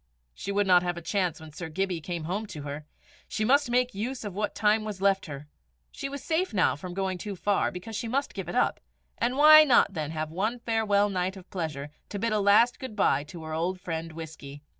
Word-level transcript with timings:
She 0.33 0.51
would 0.51 0.65
not 0.65 0.81
have 0.81 0.97
a 0.97 1.01
chance 1.03 1.39
when 1.39 1.51
Sir 1.53 1.69
Gibbie 1.69 2.01
came 2.01 2.23
home 2.23 2.47
to 2.47 2.63
her. 2.63 2.87
She 3.27 3.45
must 3.45 3.69
make 3.69 3.93
use 3.93 4.25
of 4.25 4.33
what 4.33 4.55
time 4.55 4.83
was 4.83 4.99
left 4.99 5.27
her. 5.27 5.47
She 5.91 6.09
was 6.09 6.23
safe 6.23 6.55
now 6.55 6.75
from 6.75 6.95
going 6.95 7.19
too 7.19 7.35
far, 7.35 7.69
because 7.69 7.95
she 7.95 8.07
must 8.07 8.33
give 8.33 8.49
it 8.49 8.55
up; 8.55 8.79
and 9.19 9.37
why 9.37 9.63
not 9.63 9.93
then 9.93 10.09
have 10.09 10.31
one 10.31 10.57
farewell 10.57 11.07
night 11.09 11.37
of 11.37 11.47
pleasure, 11.51 11.91
to 12.09 12.17
bid 12.17 12.33
a 12.33 12.39
last 12.39 12.79
good 12.79 12.95
bye 12.95 13.23
to 13.25 13.43
her 13.43 13.53
old 13.53 13.79
friend 13.79 14.13
Whisky? 14.13 14.63